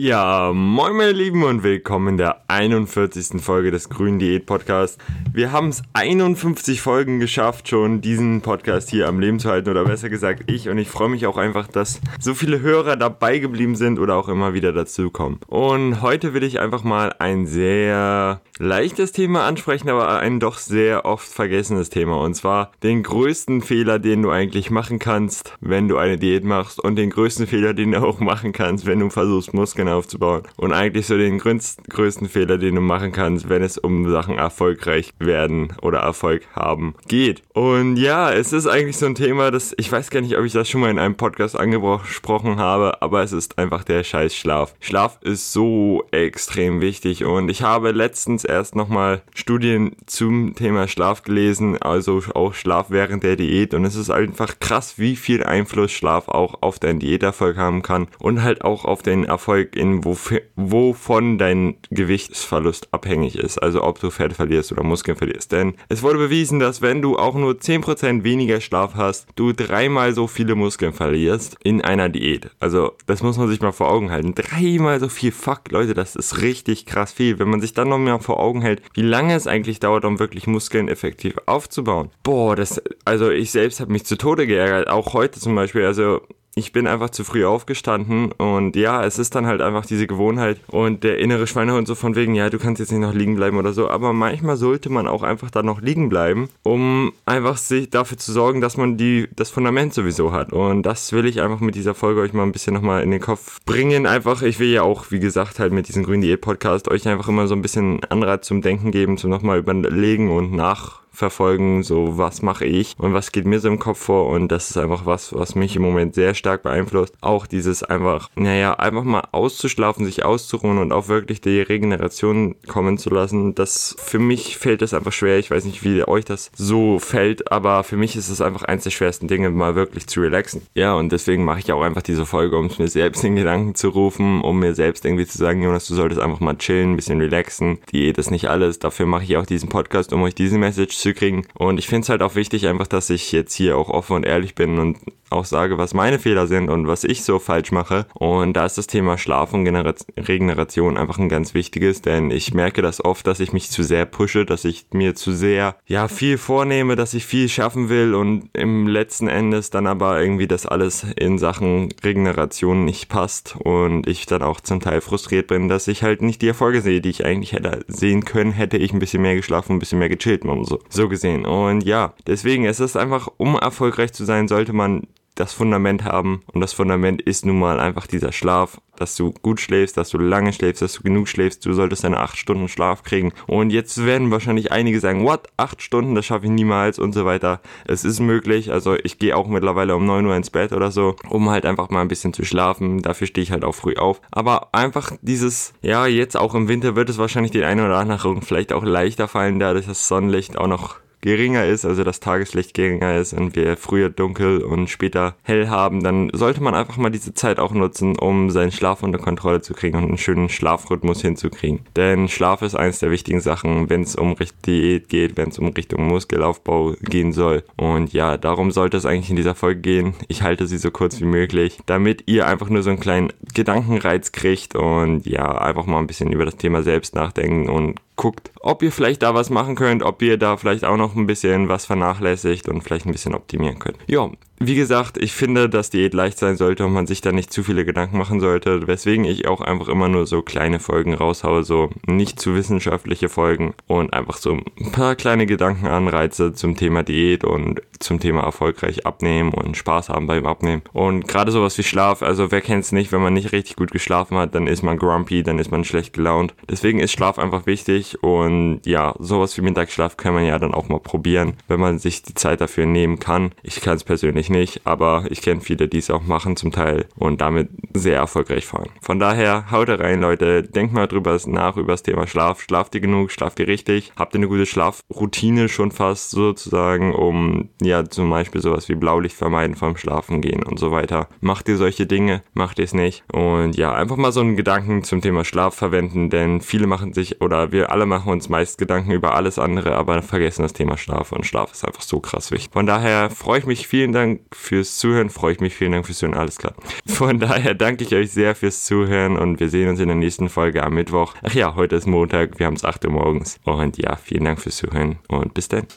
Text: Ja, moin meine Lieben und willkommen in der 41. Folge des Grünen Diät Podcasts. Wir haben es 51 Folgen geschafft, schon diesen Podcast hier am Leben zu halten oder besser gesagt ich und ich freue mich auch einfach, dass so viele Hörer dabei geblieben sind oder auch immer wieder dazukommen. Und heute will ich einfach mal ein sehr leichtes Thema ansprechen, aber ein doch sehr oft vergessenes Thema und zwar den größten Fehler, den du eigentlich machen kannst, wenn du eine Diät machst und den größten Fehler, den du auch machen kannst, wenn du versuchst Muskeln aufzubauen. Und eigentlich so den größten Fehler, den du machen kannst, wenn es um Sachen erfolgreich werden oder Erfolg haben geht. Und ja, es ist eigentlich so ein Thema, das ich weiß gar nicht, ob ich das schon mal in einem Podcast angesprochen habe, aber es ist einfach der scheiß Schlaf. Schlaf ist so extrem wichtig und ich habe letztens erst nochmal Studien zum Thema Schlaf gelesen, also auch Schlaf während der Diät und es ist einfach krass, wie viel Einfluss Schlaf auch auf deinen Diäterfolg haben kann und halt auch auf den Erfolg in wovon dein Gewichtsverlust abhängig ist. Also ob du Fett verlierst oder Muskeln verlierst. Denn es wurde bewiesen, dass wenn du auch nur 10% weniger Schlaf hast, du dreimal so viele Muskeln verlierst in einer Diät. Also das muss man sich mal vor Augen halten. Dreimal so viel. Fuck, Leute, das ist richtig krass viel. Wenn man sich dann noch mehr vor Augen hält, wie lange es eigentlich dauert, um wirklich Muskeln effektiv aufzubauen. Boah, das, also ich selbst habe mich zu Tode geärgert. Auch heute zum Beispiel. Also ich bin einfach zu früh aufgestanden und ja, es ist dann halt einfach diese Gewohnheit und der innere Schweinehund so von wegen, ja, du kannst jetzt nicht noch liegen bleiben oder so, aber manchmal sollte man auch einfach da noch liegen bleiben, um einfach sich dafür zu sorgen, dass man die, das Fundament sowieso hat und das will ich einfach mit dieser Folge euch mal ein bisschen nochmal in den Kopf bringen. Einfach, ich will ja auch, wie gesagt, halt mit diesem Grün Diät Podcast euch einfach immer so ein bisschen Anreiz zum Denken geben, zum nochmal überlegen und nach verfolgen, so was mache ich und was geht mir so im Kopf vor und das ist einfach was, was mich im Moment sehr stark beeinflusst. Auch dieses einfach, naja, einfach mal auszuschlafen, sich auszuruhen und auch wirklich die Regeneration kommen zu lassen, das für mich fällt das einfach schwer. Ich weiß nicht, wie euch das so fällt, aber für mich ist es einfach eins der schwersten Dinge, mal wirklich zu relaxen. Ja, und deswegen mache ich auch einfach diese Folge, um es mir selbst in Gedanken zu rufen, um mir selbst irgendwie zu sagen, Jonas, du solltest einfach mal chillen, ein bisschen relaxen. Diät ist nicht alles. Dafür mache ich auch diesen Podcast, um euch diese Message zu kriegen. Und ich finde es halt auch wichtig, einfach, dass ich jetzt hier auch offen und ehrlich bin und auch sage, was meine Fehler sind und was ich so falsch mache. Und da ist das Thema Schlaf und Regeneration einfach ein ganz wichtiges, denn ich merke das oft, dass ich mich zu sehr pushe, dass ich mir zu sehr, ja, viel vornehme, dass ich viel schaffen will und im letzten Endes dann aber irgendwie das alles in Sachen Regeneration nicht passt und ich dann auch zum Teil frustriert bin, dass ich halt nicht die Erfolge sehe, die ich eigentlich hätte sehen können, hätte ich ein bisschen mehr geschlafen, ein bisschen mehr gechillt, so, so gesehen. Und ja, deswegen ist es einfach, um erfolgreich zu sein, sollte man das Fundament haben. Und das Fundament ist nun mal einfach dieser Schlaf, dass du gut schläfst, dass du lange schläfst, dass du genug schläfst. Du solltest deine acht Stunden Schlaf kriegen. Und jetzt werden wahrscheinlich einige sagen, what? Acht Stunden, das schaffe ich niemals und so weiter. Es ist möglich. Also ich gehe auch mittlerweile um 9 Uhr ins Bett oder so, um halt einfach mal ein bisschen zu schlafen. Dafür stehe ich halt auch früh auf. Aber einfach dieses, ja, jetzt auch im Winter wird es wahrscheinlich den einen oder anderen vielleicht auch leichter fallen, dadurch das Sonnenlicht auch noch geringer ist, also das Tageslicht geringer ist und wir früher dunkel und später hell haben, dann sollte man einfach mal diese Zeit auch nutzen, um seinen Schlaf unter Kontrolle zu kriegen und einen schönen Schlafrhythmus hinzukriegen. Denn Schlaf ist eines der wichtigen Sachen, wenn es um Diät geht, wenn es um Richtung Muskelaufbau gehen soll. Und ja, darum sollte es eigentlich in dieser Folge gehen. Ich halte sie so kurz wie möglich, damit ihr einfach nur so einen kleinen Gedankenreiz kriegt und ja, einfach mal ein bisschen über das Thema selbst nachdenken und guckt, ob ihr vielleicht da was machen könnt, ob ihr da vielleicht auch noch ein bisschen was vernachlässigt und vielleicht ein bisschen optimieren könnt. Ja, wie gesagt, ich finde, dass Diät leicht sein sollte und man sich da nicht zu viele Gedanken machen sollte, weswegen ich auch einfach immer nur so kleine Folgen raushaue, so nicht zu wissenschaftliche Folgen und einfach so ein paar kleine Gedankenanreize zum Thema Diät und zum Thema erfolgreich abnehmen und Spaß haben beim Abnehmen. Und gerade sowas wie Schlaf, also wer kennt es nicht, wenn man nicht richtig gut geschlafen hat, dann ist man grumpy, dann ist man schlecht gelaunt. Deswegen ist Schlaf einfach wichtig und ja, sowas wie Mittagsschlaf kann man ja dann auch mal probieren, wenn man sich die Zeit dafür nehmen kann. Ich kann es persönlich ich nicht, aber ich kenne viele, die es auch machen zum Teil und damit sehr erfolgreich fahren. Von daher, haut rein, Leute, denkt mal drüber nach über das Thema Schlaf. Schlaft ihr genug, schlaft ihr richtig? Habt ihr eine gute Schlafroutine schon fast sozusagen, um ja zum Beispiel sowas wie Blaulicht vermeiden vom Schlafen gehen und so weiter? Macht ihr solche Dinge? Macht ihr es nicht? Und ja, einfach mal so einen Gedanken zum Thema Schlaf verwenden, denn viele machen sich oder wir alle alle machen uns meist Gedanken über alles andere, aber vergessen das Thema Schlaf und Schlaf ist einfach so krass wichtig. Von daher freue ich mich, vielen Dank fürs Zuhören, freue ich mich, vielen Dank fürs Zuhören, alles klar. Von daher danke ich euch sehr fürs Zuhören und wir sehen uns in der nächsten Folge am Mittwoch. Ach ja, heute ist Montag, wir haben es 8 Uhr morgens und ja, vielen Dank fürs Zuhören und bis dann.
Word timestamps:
Ja, 0.00 0.52
moin 0.54 0.94
meine 0.94 1.10
Lieben 1.10 1.42
und 1.42 1.64
willkommen 1.64 2.10
in 2.10 2.16
der 2.18 2.44
41. 2.46 3.42
Folge 3.42 3.72
des 3.72 3.88
Grünen 3.88 4.20
Diät 4.20 4.46
Podcasts. 4.46 4.96
Wir 5.32 5.50
haben 5.50 5.70
es 5.70 5.82
51 5.92 6.80
Folgen 6.80 7.18
geschafft, 7.18 7.66
schon 7.66 8.00
diesen 8.00 8.40
Podcast 8.40 8.90
hier 8.90 9.08
am 9.08 9.18
Leben 9.18 9.40
zu 9.40 9.50
halten 9.50 9.70
oder 9.70 9.84
besser 9.84 10.08
gesagt 10.08 10.44
ich 10.46 10.68
und 10.68 10.78
ich 10.78 10.86
freue 10.86 11.08
mich 11.08 11.26
auch 11.26 11.36
einfach, 11.36 11.66
dass 11.66 12.00
so 12.20 12.34
viele 12.34 12.60
Hörer 12.60 12.94
dabei 12.94 13.40
geblieben 13.40 13.74
sind 13.74 13.98
oder 13.98 14.14
auch 14.14 14.28
immer 14.28 14.54
wieder 14.54 14.72
dazukommen. 14.72 15.40
Und 15.48 16.00
heute 16.00 16.32
will 16.32 16.44
ich 16.44 16.60
einfach 16.60 16.84
mal 16.84 17.12
ein 17.18 17.48
sehr 17.48 18.40
leichtes 18.60 19.10
Thema 19.10 19.46
ansprechen, 19.46 19.88
aber 19.88 20.20
ein 20.20 20.38
doch 20.38 20.58
sehr 20.58 21.06
oft 21.06 21.26
vergessenes 21.26 21.90
Thema 21.90 22.20
und 22.20 22.34
zwar 22.34 22.70
den 22.84 23.02
größten 23.02 23.62
Fehler, 23.62 23.98
den 23.98 24.22
du 24.22 24.30
eigentlich 24.30 24.70
machen 24.70 25.00
kannst, 25.00 25.54
wenn 25.60 25.88
du 25.88 25.96
eine 25.96 26.18
Diät 26.18 26.44
machst 26.44 26.78
und 26.78 26.94
den 26.94 27.10
größten 27.10 27.48
Fehler, 27.48 27.74
den 27.74 27.90
du 27.90 27.98
auch 28.00 28.20
machen 28.20 28.52
kannst, 28.52 28.86
wenn 28.86 29.00
du 29.00 29.10
versuchst 29.10 29.54
Muskeln 29.54 29.87
aufzubauen. 29.94 30.42
Und 30.56 30.72
eigentlich 30.72 31.06
so 31.06 31.16
den 31.16 31.38
größten 31.38 32.28
Fehler, 32.28 32.58
den 32.58 32.74
du 32.74 32.80
machen 32.80 33.12
kannst, 33.12 33.48
wenn 33.48 33.62
es 33.62 33.78
um 33.78 34.10
Sachen 34.10 34.38
erfolgreich 34.38 35.12
werden 35.18 35.74
oder 35.82 36.00
Erfolg 36.00 36.46
haben 36.54 36.94
geht. 37.06 37.42
Und 37.52 37.96
ja, 37.96 38.32
es 38.32 38.52
ist 38.52 38.66
eigentlich 38.66 38.96
so 38.96 39.06
ein 39.06 39.14
Thema, 39.14 39.50
das 39.50 39.74
ich 39.76 39.90
weiß 39.90 40.10
gar 40.10 40.20
nicht, 40.20 40.36
ob 40.36 40.44
ich 40.44 40.52
das 40.52 40.68
schon 40.68 40.80
mal 40.80 40.90
in 40.90 40.98
einem 40.98 41.16
Podcast 41.16 41.58
angesprochen 41.58 42.58
habe, 42.58 43.00
aber 43.02 43.22
es 43.22 43.32
ist 43.32 43.58
einfach 43.58 43.84
der 43.84 44.04
scheiß 44.04 44.34
Schlaf. 44.34 44.74
Schlaf 44.80 45.18
ist 45.22 45.52
so 45.52 46.04
extrem 46.10 46.80
wichtig 46.80 47.24
und 47.24 47.48
ich 47.48 47.62
habe 47.62 47.92
letztens 47.92 48.44
erst 48.44 48.76
nochmal 48.76 49.22
Studien 49.34 49.96
zum 50.06 50.54
Thema 50.54 50.88
Schlaf 50.88 51.22
gelesen, 51.22 51.80
also 51.80 52.22
auch 52.34 52.54
Schlaf 52.54 52.86
während 52.90 53.22
der 53.22 53.36
Diät 53.36 53.74
und 53.74 53.84
es 53.84 53.94
ist 53.94 54.10
einfach 54.10 54.58
krass, 54.60 54.98
wie 54.98 55.16
viel 55.16 55.44
Einfluss 55.44 55.92
Schlaf 55.92 56.28
auch 56.28 56.62
auf 56.62 56.78
deinen 56.78 56.98
Diäterfolg 56.98 57.56
haben 57.56 57.82
kann 57.82 58.08
und 58.18 58.42
halt 58.42 58.62
auch 58.62 58.84
auf 58.84 59.02
den 59.02 59.24
Erfolg 59.24 59.76
in 59.78 60.04
wovon 60.04 61.38
dein 61.38 61.76
Gewichtsverlust 61.90 62.88
abhängig 62.92 63.36
ist. 63.36 63.58
Also 63.58 63.82
ob 63.82 64.00
du 64.00 64.10
Fett 64.10 64.32
verlierst 64.32 64.72
oder 64.72 64.82
Muskeln 64.82 65.16
verlierst. 65.16 65.52
Denn 65.52 65.74
es 65.88 66.02
wurde 66.02 66.18
bewiesen, 66.18 66.58
dass 66.58 66.82
wenn 66.82 67.02
du 67.02 67.18
auch 67.18 67.34
nur 67.34 67.52
10% 67.52 68.24
weniger 68.24 68.60
Schlaf 68.60 68.94
hast, 68.94 69.28
du 69.36 69.52
dreimal 69.52 70.14
so 70.14 70.26
viele 70.26 70.54
Muskeln 70.54 70.92
verlierst 70.92 71.56
in 71.62 71.82
einer 71.82 72.08
Diät. 72.08 72.50
Also 72.60 72.92
das 73.06 73.22
muss 73.22 73.38
man 73.38 73.48
sich 73.48 73.60
mal 73.60 73.72
vor 73.72 73.90
Augen 73.90 74.10
halten. 74.10 74.34
Dreimal 74.34 75.00
so 75.00 75.08
viel. 75.08 75.32
Fuck, 75.32 75.70
Leute, 75.70 75.94
das 75.94 76.16
ist 76.16 76.42
richtig 76.42 76.86
krass 76.86 77.12
viel. 77.12 77.38
Wenn 77.38 77.48
man 77.48 77.60
sich 77.60 77.72
dann 77.72 77.88
noch 77.88 77.98
mehr 77.98 78.18
vor 78.18 78.40
Augen 78.40 78.62
hält, 78.62 78.82
wie 78.94 79.02
lange 79.02 79.34
es 79.34 79.46
eigentlich 79.46 79.80
dauert, 79.80 80.04
um 80.04 80.18
wirklich 80.18 80.46
Muskeln 80.46 80.88
effektiv 80.88 81.36
aufzubauen. 81.46 82.10
Boah, 82.22 82.56
das, 82.56 82.82
also 83.04 83.30
ich 83.30 83.50
selbst 83.50 83.80
habe 83.80 83.92
mich 83.92 84.04
zu 84.04 84.16
Tode 84.16 84.46
geärgert. 84.46 84.88
Auch 84.88 85.14
heute 85.14 85.40
zum 85.40 85.54
Beispiel. 85.54 85.84
Also 85.84 86.22
ich 86.58 86.72
bin 86.72 86.86
einfach 86.86 87.10
zu 87.10 87.24
früh 87.24 87.44
aufgestanden 87.44 88.32
und 88.32 88.76
ja, 88.76 89.04
es 89.04 89.18
ist 89.18 89.34
dann 89.34 89.46
halt 89.46 89.60
einfach 89.60 89.86
diese 89.86 90.06
Gewohnheit 90.06 90.58
und 90.68 91.04
der 91.04 91.18
innere 91.18 91.46
Schweinehund 91.46 91.88
so 91.88 91.94
von 91.94 92.16
wegen, 92.16 92.34
ja, 92.34 92.50
du 92.50 92.58
kannst 92.58 92.80
jetzt 92.80 92.90
nicht 92.90 93.00
noch 93.00 93.14
liegen 93.14 93.36
bleiben 93.36 93.56
oder 93.56 93.72
so, 93.72 93.88
aber 93.88 94.12
manchmal 94.12 94.56
sollte 94.56 94.90
man 94.90 95.06
auch 95.06 95.22
einfach 95.22 95.50
da 95.50 95.62
noch 95.62 95.80
liegen 95.80 96.08
bleiben, 96.08 96.48
um 96.62 97.12
einfach 97.24 97.56
sich 97.56 97.90
dafür 97.90 98.18
zu 98.18 98.32
sorgen, 98.32 98.60
dass 98.60 98.76
man 98.76 98.96
die, 98.96 99.28
das 99.34 99.50
Fundament 99.50 99.94
sowieso 99.94 100.32
hat 100.32 100.52
und 100.52 100.82
das 100.82 101.12
will 101.12 101.26
ich 101.26 101.40
einfach 101.40 101.60
mit 101.60 101.74
dieser 101.74 101.94
Folge 101.94 102.20
euch 102.20 102.32
mal 102.32 102.42
ein 102.42 102.52
bisschen 102.52 102.74
nochmal 102.74 103.02
in 103.02 103.10
den 103.10 103.20
Kopf 103.20 103.60
bringen. 103.64 104.06
Einfach, 104.06 104.42
ich 104.42 104.58
will 104.58 104.68
ja 104.68 104.82
auch, 104.82 105.10
wie 105.10 105.20
gesagt, 105.20 105.58
halt 105.58 105.72
mit 105.72 105.88
diesem 105.88 106.02
Grün 106.02 106.20
Diät 106.20 106.40
Podcast 106.40 106.88
euch 106.88 107.06
einfach 107.06 107.28
immer 107.28 107.46
so 107.46 107.54
ein 107.54 107.62
bisschen 107.62 108.04
Anreiz 108.04 108.46
zum 108.46 108.62
Denken 108.62 108.90
geben, 108.90 109.16
zum 109.16 109.30
nochmal 109.30 109.58
überlegen 109.58 110.30
und 110.30 110.52
nach 110.52 111.02
verfolgen, 111.18 111.82
so 111.82 112.16
was 112.16 112.42
mache 112.42 112.64
ich 112.64 112.94
und 112.98 113.12
was 113.12 113.32
geht 113.32 113.44
mir 113.44 113.58
so 113.58 113.68
im 113.68 113.78
Kopf 113.78 113.98
vor 113.98 114.28
und 114.28 114.48
das 114.48 114.70
ist 114.70 114.76
einfach 114.76 115.04
was, 115.04 115.34
was 115.34 115.54
mich 115.54 115.74
im 115.74 115.82
Moment 115.82 116.14
sehr 116.14 116.34
stark 116.34 116.62
beeinflusst. 116.62 117.14
Auch 117.20 117.46
dieses 117.46 117.82
einfach, 117.82 118.30
naja, 118.36 118.74
einfach 118.74 119.02
mal 119.02 119.24
auszuschlafen, 119.32 120.06
sich 120.06 120.24
auszuruhen 120.24 120.78
und 120.78 120.92
auch 120.92 121.08
wirklich 121.08 121.40
die 121.40 121.60
Regeneration 121.60 122.54
kommen 122.66 122.98
zu 122.98 123.10
lassen, 123.10 123.54
das 123.54 123.96
für 123.98 124.20
mich 124.20 124.58
fällt 124.58 124.80
das 124.80 124.94
einfach 124.94 125.12
schwer. 125.12 125.38
Ich 125.38 125.50
weiß 125.50 125.64
nicht, 125.64 125.82
wie 125.82 126.06
euch 126.06 126.24
das 126.24 126.50
so 126.54 126.98
fällt, 127.00 127.50
aber 127.50 127.82
für 127.82 127.96
mich 127.96 128.14
ist 128.14 128.28
es 128.28 128.40
einfach 128.40 128.62
eins 128.62 128.84
der 128.84 128.90
schwersten 128.90 129.26
Dinge, 129.26 129.50
mal 129.50 129.74
wirklich 129.74 130.06
zu 130.06 130.20
relaxen. 130.20 130.62
Ja, 130.74 130.94
und 130.94 131.10
deswegen 131.10 131.44
mache 131.44 131.58
ich 131.58 131.72
auch 131.72 131.82
einfach 131.82 132.02
diese 132.02 132.26
Folge, 132.26 132.56
um 132.56 132.66
es 132.66 132.78
mir 132.78 132.88
selbst 132.88 133.24
in 133.24 133.34
Gedanken 133.34 133.74
zu 133.74 133.88
rufen, 133.88 134.40
um 134.40 134.60
mir 134.60 134.74
selbst 134.74 135.04
irgendwie 135.04 135.26
zu 135.26 135.36
sagen, 135.36 135.62
Jonas, 135.62 135.88
du 135.88 135.94
solltest 135.94 136.20
einfach 136.20 136.40
mal 136.40 136.56
chillen, 136.56 136.92
ein 136.92 136.96
bisschen 136.96 137.20
relaxen. 137.20 137.78
Diät 137.92 138.18
ist 138.18 138.30
nicht 138.30 138.48
alles. 138.48 138.78
Dafür 138.78 139.06
mache 139.06 139.24
ich 139.24 139.36
auch 139.36 139.46
diesen 139.46 139.68
Podcast, 139.68 140.12
um 140.12 140.22
euch 140.22 140.34
diese 140.34 140.58
Message 140.58 140.96
zu 140.96 141.07
kriegen. 141.14 141.46
Und 141.54 141.78
ich 141.78 141.86
finde 141.86 142.04
es 142.04 142.08
halt 142.08 142.22
auch 142.22 142.34
wichtig, 142.34 142.66
einfach, 142.66 142.86
dass 142.86 143.10
ich 143.10 143.32
jetzt 143.32 143.54
hier 143.54 143.76
auch 143.76 143.88
offen 143.88 144.16
und 144.16 144.26
ehrlich 144.26 144.54
bin 144.54 144.78
und 144.78 144.98
auch 145.30 145.44
sage, 145.44 145.78
was 145.78 145.94
meine 145.94 146.18
Fehler 146.18 146.46
sind 146.46 146.70
und 146.70 146.86
was 146.86 147.04
ich 147.04 147.22
so 147.22 147.38
falsch 147.38 147.72
mache. 147.72 148.06
Und 148.14 148.54
da 148.54 148.66
ist 148.66 148.78
das 148.78 148.86
Thema 148.86 149.18
Schlaf 149.18 149.52
und 149.52 149.68
Regeneration 149.68 150.96
einfach 150.96 151.18
ein 151.18 151.28
ganz 151.28 151.54
wichtiges, 151.54 152.02
denn 152.02 152.30
ich 152.30 152.54
merke 152.54 152.82
das 152.82 153.04
oft, 153.04 153.26
dass 153.26 153.40
ich 153.40 153.52
mich 153.52 153.70
zu 153.70 153.82
sehr 153.82 154.06
pushe, 154.06 154.44
dass 154.44 154.64
ich 154.64 154.86
mir 154.92 155.14
zu 155.14 155.32
sehr, 155.32 155.76
ja, 155.86 156.08
viel 156.08 156.38
vornehme, 156.38 156.96
dass 156.96 157.14
ich 157.14 157.26
viel 157.26 157.48
schaffen 157.48 157.88
will 157.88 158.14
und 158.14 158.48
im 158.54 158.86
letzten 158.86 159.28
Endes 159.28 159.70
dann 159.70 159.86
aber 159.86 160.20
irgendwie 160.20 160.46
das 160.46 160.66
alles 160.66 161.04
in 161.16 161.38
Sachen 161.38 161.92
Regeneration 162.02 162.84
nicht 162.84 163.08
passt 163.08 163.56
und 163.56 164.06
ich 164.06 164.26
dann 164.26 164.42
auch 164.42 164.60
zum 164.60 164.80
Teil 164.80 165.00
frustriert 165.00 165.46
bin, 165.46 165.68
dass 165.68 165.88
ich 165.88 166.02
halt 166.02 166.22
nicht 166.22 166.42
die 166.42 166.48
Erfolge 166.48 166.80
sehe, 166.80 167.00
die 167.00 167.10
ich 167.10 167.24
eigentlich 167.24 167.52
hätte 167.52 167.84
sehen 167.88 168.24
können, 168.24 168.52
hätte 168.52 168.76
ich 168.78 168.92
ein 168.92 168.98
bisschen 168.98 169.22
mehr 169.22 169.36
geschlafen, 169.36 169.76
ein 169.76 169.78
bisschen 169.78 169.98
mehr 169.98 170.08
gechillt, 170.08 170.44
so, 170.62 170.80
so 170.88 171.08
gesehen. 171.08 171.46
Und 171.46 171.82
ja, 171.82 172.14
deswegen 172.26 172.64
ist 172.64 172.80
es 172.80 172.96
einfach, 172.96 173.28
um 173.36 173.56
erfolgreich 173.56 174.12
zu 174.12 174.24
sein, 174.24 174.48
sollte 174.48 174.72
man 174.72 175.06
das 175.38 175.52
Fundament 175.52 176.04
haben. 176.04 176.42
Und 176.52 176.60
das 176.60 176.72
Fundament 176.72 177.22
ist 177.22 177.46
nun 177.46 177.58
mal 177.58 177.80
einfach 177.80 178.06
dieser 178.06 178.32
Schlaf, 178.32 178.80
dass 178.96 179.14
du 179.16 179.32
gut 179.42 179.60
schläfst, 179.60 179.96
dass 179.96 180.10
du 180.10 180.18
lange 180.18 180.52
schläfst, 180.52 180.82
dass 180.82 180.94
du 180.94 181.02
genug 181.02 181.28
schläfst. 181.28 181.64
Du 181.64 181.72
solltest 181.72 182.04
deine 182.04 182.18
acht 182.18 182.36
Stunden 182.36 182.68
Schlaf 182.68 183.02
kriegen. 183.02 183.32
Und 183.46 183.70
jetzt 183.70 184.04
werden 184.04 184.30
wahrscheinlich 184.30 184.72
einige 184.72 184.98
sagen, 185.00 185.24
what? 185.24 185.48
Acht 185.56 185.82
Stunden, 185.82 186.14
das 186.14 186.26
schaffe 186.26 186.46
ich 186.46 186.50
niemals 186.50 186.98
und 186.98 187.12
so 187.12 187.24
weiter. 187.24 187.60
Es 187.86 188.04
ist 188.04 188.20
möglich. 188.20 188.72
Also 188.72 188.96
ich 189.02 189.18
gehe 189.18 189.36
auch 189.36 189.46
mittlerweile 189.46 189.94
um 189.94 190.04
9 190.04 190.26
Uhr 190.26 190.36
ins 190.36 190.50
Bett 190.50 190.72
oder 190.72 190.90
so, 190.90 191.14
um 191.28 191.50
halt 191.50 191.64
einfach 191.64 191.90
mal 191.90 192.00
ein 192.00 192.08
bisschen 192.08 192.32
zu 192.32 192.44
schlafen. 192.44 193.02
Dafür 193.02 193.26
stehe 193.26 193.42
ich 193.42 193.52
halt 193.52 193.64
auch 193.64 193.74
früh 193.74 193.94
auf. 193.94 194.20
Aber 194.32 194.74
einfach 194.74 195.12
dieses, 195.22 195.72
ja, 195.82 196.06
jetzt 196.06 196.36
auch 196.36 196.54
im 196.54 196.68
Winter 196.68 196.96
wird 196.96 197.10
es 197.10 197.18
wahrscheinlich 197.18 197.52
den 197.52 197.64
einen 197.64 197.84
oder 197.84 197.98
anderen 197.98 198.42
vielleicht 198.42 198.72
auch 198.72 198.84
leichter 198.84 199.28
fallen, 199.28 199.58
dadurch 199.60 199.86
das 199.86 200.08
Sonnenlicht 200.08 200.58
auch 200.58 200.66
noch 200.66 200.96
geringer 201.20 201.64
ist, 201.64 201.84
also 201.84 202.04
das 202.04 202.20
Tageslicht 202.20 202.74
geringer 202.74 203.16
ist 203.16 203.32
und 203.32 203.56
wir 203.56 203.76
früher 203.76 204.08
dunkel 204.08 204.62
und 204.62 204.88
später 204.88 205.34
hell 205.42 205.68
haben, 205.68 206.02
dann 206.02 206.30
sollte 206.32 206.62
man 206.62 206.74
einfach 206.74 206.96
mal 206.96 207.10
diese 207.10 207.34
Zeit 207.34 207.58
auch 207.58 207.72
nutzen, 207.72 208.18
um 208.18 208.50
seinen 208.50 208.72
Schlaf 208.72 209.02
unter 209.02 209.18
Kontrolle 209.18 209.60
zu 209.60 209.74
kriegen 209.74 209.96
und 209.96 210.04
einen 210.04 210.18
schönen 210.18 210.48
Schlafrhythmus 210.48 211.20
hinzukriegen. 211.20 211.80
Denn 211.96 212.28
Schlaf 212.28 212.62
ist 212.62 212.74
eines 212.74 213.00
der 213.00 213.10
wichtigen 213.10 213.40
Sachen, 213.40 213.90
wenn 213.90 214.02
es 214.02 214.16
um 214.16 214.36
Diät 214.66 215.08
geht, 215.08 215.36
wenn 215.36 215.50
es 215.50 215.58
um 215.58 215.68
Richtung 215.68 216.06
Muskelaufbau 216.06 216.94
gehen 217.00 217.32
soll. 217.32 217.64
Und 217.76 218.12
ja, 218.12 218.36
darum 218.36 218.70
sollte 218.70 218.96
es 218.96 219.06
eigentlich 219.06 219.30
in 219.30 219.36
dieser 219.36 219.54
Folge 219.54 219.80
gehen. 219.80 220.14
Ich 220.28 220.42
halte 220.42 220.66
sie 220.66 220.78
so 220.78 220.90
kurz 220.90 221.20
wie 221.20 221.24
möglich, 221.24 221.78
damit 221.86 222.24
ihr 222.26 222.46
einfach 222.46 222.68
nur 222.68 222.82
so 222.82 222.90
einen 222.90 223.00
kleinen 223.00 223.32
Gedankenreiz 223.54 224.32
kriegt 224.32 224.74
und 224.74 225.26
ja, 225.26 225.58
einfach 225.58 225.86
mal 225.86 225.98
ein 225.98 226.06
bisschen 226.06 226.32
über 226.32 226.44
das 226.44 226.56
Thema 226.56 226.82
selbst 226.82 227.14
nachdenken 227.14 227.68
und 227.68 228.00
guckt, 228.18 228.50
ob 228.60 228.82
ihr 228.82 228.92
vielleicht 228.92 229.22
da 229.22 229.32
was 229.32 229.48
machen 229.48 229.76
könnt, 229.76 230.02
ob 230.02 230.20
ihr 230.20 230.36
da 230.36 230.58
vielleicht 230.58 230.84
auch 230.84 230.98
noch 230.98 231.16
ein 231.16 231.26
bisschen 231.26 231.70
was 231.70 231.86
vernachlässigt 231.86 232.68
und 232.68 232.82
vielleicht 232.82 233.06
ein 233.06 233.12
bisschen 233.12 233.34
optimieren 233.34 233.78
könnt. 233.78 233.96
Ja, 234.06 234.30
wie 234.60 234.74
gesagt, 234.74 235.18
ich 235.18 235.32
finde, 235.32 235.68
dass 235.68 235.90
Diät 235.90 236.14
leicht 236.14 236.36
sein 236.36 236.56
sollte 236.56 236.84
und 236.84 236.92
man 236.92 237.06
sich 237.06 237.20
da 237.20 237.30
nicht 237.30 237.52
zu 237.52 237.62
viele 237.62 237.84
Gedanken 237.84 238.18
machen 238.18 238.40
sollte, 238.40 238.88
weswegen 238.88 239.24
ich 239.24 239.46
auch 239.46 239.60
einfach 239.60 239.86
immer 239.86 240.08
nur 240.08 240.26
so 240.26 240.42
kleine 240.42 240.80
Folgen 240.80 241.14
raushaue, 241.14 241.62
so 241.62 241.90
nicht 242.08 242.40
zu 242.40 242.56
wissenschaftliche 242.56 243.28
Folgen 243.28 243.74
und 243.86 244.12
einfach 244.12 244.36
so 244.36 244.54
ein 244.54 244.92
paar 244.92 245.14
kleine 245.14 245.46
Gedankenanreize 245.46 246.54
zum 246.54 246.76
Thema 246.76 247.04
Diät 247.04 247.44
und 247.44 247.80
zum 248.00 248.18
Thema 248.18 248.42
erfolgreich 248.42 249.06
abnehmen 249.06 249.54
und 249.54 249.76
Spaß 249.76 250.08
haben 250.08 250.26
beim 250.26 250.44
Abnehmen. 250.44 250.82
Und 250.92 251.28
gerade 251.28 251.52
sowas 251.52 251.78
wie 251.78 251.84
Schlaf, 251.84 252.22
also 252.22 252.50
wer 252.50 252.60
kennt 252.60 252.84
es 252.84 252.90
nicht, 252.90 253.12
wenn 253.12 253.22
man 253.22 253.34
nicht 253.34 253.52
richtig 253.52 253.76
gut 253.76 253.92
geschlafen 253.92 254.36
hat, 254.38 254.56
dann 254.56 254.66
ist 254.66 254.82
man 254.82 254.98
grumpy, 254.98 255.44
dann 255.44 255.60
ist 255.60 255.70
man 255.70 255.84
schlecht 255.84 256.14
gelaunt. 256.14 256.54
Deswegen 256.68 256.98
ist 256.98 257.12
Schlaf 257.12 257.38
einfach 257.38 257.66
wichtig 257.66 258.07
und 258.16 258.80
ja, 258.84 259.14
sowas 259.18 259.56
wie 259.56 259.62
Mittagsschlaf 259.62 260.16
kann 260.16 260.34
man 260.34 260.44
ja 260.44 260.58
dann 260.58 260.74
auch 260.74 260.88
mal 260.88 261.00
probieren, 261.00 261.54
wenn 261.68 261.80
man 261.80 261.98
sich 261.98 262.22
die 262.22 262.34
Zeit 262.34 262.60
dafür 262.60 262.86
nehmen 262.86 263.18
kann. 263.18 263.52
Ich 263.62 263.80
kann 263.80 263.96
es 263.96 264.04
persönlich 264.04 264.48
ich 264.48 264.50
nicht, 264.50 264.80
aber 264.84 265.24
ich 265.30 265.42
kenne 265.42 265.60
viele, 265.60 265.88
die 265.88 265.98
es 265.98 266.10
auch 266.10 266.22
machen 266.22 266.56
zum 266.56 266.72
Teil 266.72 267.06
und 267.16 267.40
damit 267.40 267.68
sehr 267.94 268.16
erfolgreich 268.16 268.66
fahren. 268.66 268.90
Von 269.00 269.18
daher, 269.18 269.70
haut 269.70 269.88
rein, 269.88 270.20
Leute, 270.20 270.62
denkt 270.62 270.92
mal 270.92 271.06
drüber 271.06 271.38
nach 271.46 271.76
über 271.76 271.92
das 271.92 272.02
Thema 272.02 272.26
Schlaf. 272.26 272.60
Schlaft 272.60 272.94
ihr 272.94 273.00
genug, 273.00 273.30
schlaft 273.30 273.58
ihr 273.60 273.68
richtig? 273.68 274.12
Habt 274.16 274.34
ihr 274.34 274.38
eine 274.38 274.48
gute 274.48 274.66
Schlafroutine 274.66 275.68
schon 275.68 275.92
fast 275.92 276.30
sozusagen, 276.30 277.14
um 277.14 277.70
ja 277.80 278.04
zum 278.04 278.28
Beispiel 278.28 278.60
sowas 278.60 278.88
wie 278.88 278.94
Blaulicht 278.94 279.36
vermeiden 279.36 279.76
vom 279.76 279.96
Schlafen 279.96 280.40
gehen 280.40 280.62
und 280.62 280.78
so 280.78 280.90
weiter? 280.92 281.28
Macht 281.40 281.68
ihr 281.68 281.76
solche 281.76 282.06
Dinge? 282.06 282.42
Macht 282.54 282.78
ihr 282.78 282.84
es 282.84 282.94
nicht? 282.94 283.24
Und 283.32 283.76
ja, 283.76 283.94
einfach 283.94 284.16
mal 284.16 284.32
so 284.32 284.40
einen 284.40 284.56
Gedanken 284.56 285.04
zum 285.04 285.20
Thema 285.20 285.44
Schlaf 285.44 285.74
verwenden, 285.74 286.30
denn 286.30 286.60
viele 286.60 286.86
machen 286.86 287.12
sich 287.12 287.40
oder 287.40 287.72
wir 287.72 287.90
alle 287.90 287.97
alle 287.98 288.06
machen 288.06 288.30
uns 288.30 288.48
meist 288.48 288.78
Gedanken 288.78 289.10
über 289.10 289.34
alles 289.34 289.58
andere, 289.58 289.96
aber 289.96 290.22
vergessen 290.22 290.62
das 290.62 290.72
Thema 290.72 290.96
Schlaf 290.96 291.32
und 291.32 291.44
Schlaf 291.44 291.72
ist 291.72 291.84
einfach 291.84 292.02
so 292.02 292.20
krass 292.20 292.52
wichtig. 292.52 292.70
Von 292.72 292.86
daher 292.86 293.28
freue 293.28 293.58
ich 293.58 293.66
mich, 293.66 293.88
vielen 293.88 294.12
Dank 294.12 294.42
fürs 294.52 294.98
Zuhören, 294.98 295.30
freue 295.30 295.54
ich 295.54 295.60
mich, 295.60 295.74
vielen 295.74 295.90
Dank 295.90 296.06
fürs 296.06 296.18
Zuhören, 296.18 296.38
alles 296.38 296.58
klar. 296.58 296.74
Von 297.08 297.40
daher 297.40 297.74
danke 297.74 298.04
ich 298.04 298.14
euch 298.14 298.30
sehr 298.30 298.54
fürs 298.54 298.84
Zuhören 298.84 299.36
und 299.36 299.58
wir 299.58 299.68
sehen 299.68 299.88
uns 299.88 299.98
in 299.98 300.06
der 300.06 300.16
nächsten 300.16 300.48
Folge 300.48 300.84
am 300.84 300.94
Mittwoch. 300.94 301.34
Ach 301.42 301.54
ja, 301.54 301.74
heute 301.74 301.96
ist 301.96 302.06
Montag, 302.06 302.60
wir 302.60 302.66
haben 302.66 302.74
es 302.74 302.84
8 302.84 303.04
Uhr 303.06 303.10
morgens 303.10 303.58
und 303.64 303.98
ja, 303.98 304.14
vielen 304.14 304.44
Dank 304.44 304.60
fürs 304.60 304.76
Zuhören 304.76 305.18
und 305.26 305.54
bis 305.54 305.66
dann. 305.66 305.88